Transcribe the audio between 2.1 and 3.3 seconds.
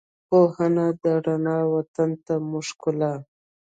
ته مو ښکلا